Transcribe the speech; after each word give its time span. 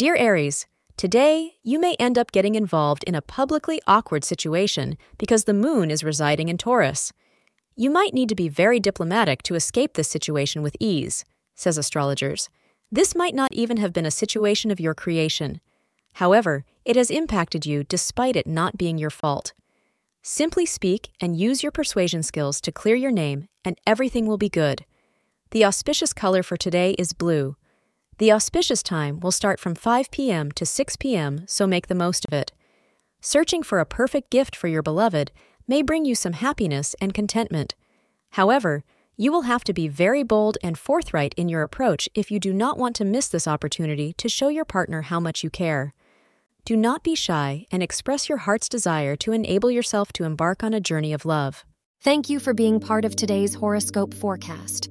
Dear 0.00 0.16
Aries, 0.16 0.66
today 0.96 1.56
you 1.62 1.78
may 1.78 1.94
end 1.96 2.16
up 2.16 2.32
getting 2.32 2.54
involved 2.54 3.04
in 3.04 3.14
a 3.14 3.20
publicly 3.20 3.82
awkward 3.86 4.24
situation 4.24 4.96
because 5.18 5.44
the 5.44 5.52
moon 5.52 5.90
is 5.90 6.02
residing 6.02 6.48
in 6.48 6.56
Taurus. 6.56 7.12
You 7.76 7.90
might 7.90 8.14
need 8.14 8.30
to 8.30 8.34
be 8.34 8.48
very 8.48 8.80
diplomatic 8.80 9.42
to 9.42 9.56
escape 9.56 9.92
this 9.92 10.08
situation 10.08 10.62
with 10.62 10.74
ease, 10.80 11.26
says 11.54 11.76
astrologers. 11.76 12.48
This 12.90 13.14
might 13.14 13.34
not 13.34 13.52
even 13.52 13.76
have 13.76 13.92
been 13.92 14.06
a 14.06 14.10
situation 14.10 14.70
of 14.70 14.80
your 14.80 14.94
creation. 14.94 15.60
However, 16.14 16.64
it 16.86 16.96
has 16.96 17.10
impacted 17.10 17.66
you 17.66 17.84
despite 17.84 18.36
it 18.36 18.46
not 18.46 18.78
being 18.78 18.96
your 18.96 19.10
fault. 19.10 19.52
Simply 20.22 20.64
speak 20.64 21.10
and 21.20 21.36
use 21.36 21.62
your 21.62 21.72
persuasion 21.72 22.22
skills 22.22 22.62
to 22.62 22.72
clear 22.72 22.96
your 22.96 23.12
name, 23.12 23.48
and 23.66 23.78
everything 23.86 24.26
will 24.26 24.38
be 24.38 24.48
good. 24.48 24.86
The 25.50 25.66
auspicious 25.66 26.14
color 26.14 26.42
for 26.42 26.56
today 26.56 26.92
is 26.92 27.12
blue. 27.12 27.56
The 28.20 28.32
auspicious 28.32 28.82
time 28.82 29.18
will 29.20 29.32
start 29.32 29.58
from 29.58 29.74
5 29.74 30.10
p.m. 30.10 30.52
to 30.52 30.66
6 30.66 30.96
p.m., 30.96 31.44
so 31.46 31.66
make 31.66 31.86
the 31.86 31.94
most 31.94 32.26
of 32.26 32.34
it. 32.34 32.52
Searching 33.22 33.62
for 33.62 33.78
a 33.78 33.86
perfect 33.86 34.30
gift 34.30 34.54
for 34.54 34.68
your 34.68 34.82
beloved 34.82 35.32
may 35.66 35.80
bring 35.80 36.04
you 36.04 36.14
some 36.14 36.34
happiness 36.34 36.94
and 37.00 37.14
contentment. 37.14 37.74
However, 38.32 38.84
you 39.16 39.32
will 39.32 39.48
have 39.48 39.64
to 39.64 39.72
be 39.72 39.88
very 39.88 40.22
bold 40.22 40.58
and 40.62 40.76
forthright 40.76 41.32
in 41.38 41.48
your 41.48 41.62
approach 41.62 42.10
if 42.14 42.30
you 42.30 42.38
do 42.38 42.52
not 42.52 42.76
want 42.76 42.94
to 42.96 43.06
miss 43.06 43.26
this 43.26 43.48
opportunity 43.48 44.12
to 44.18 44.28
show 44.28 44.48
your 44.48 44.66
partner 44.66 45.00
how 45.00 45.18
much 45.18 45.42
you 45.42 45.48
care. 45.48 45.94
Do 46.66 46.76
not 46.76 47.02
be 47.02 47.14
shy 47.14 47.64
and 47.72 47.82
express 47.82 48.28
your 48.28 48.38
heart's 48.44 48.68
desire 48.68 49.16
to 49.16 49.32
enable 49.32 49.70
yourself 49.70 50.12
to 50.12 50.24
embark 50.24 50.62
on 50.62 50.74
a 50.74 50.80
journey 50.80 51.14
of 51.14 51.24
love. 51.24 51.64
Thank 52.02 52.28
you 52.28 52.38
for 52.38 52.52
being 52.52 52.80
part 52.80 53.06
of 53.06 53.16
today's 53.16 53.54
horoscope 53.54 54.12
forecast. 54.12 54.90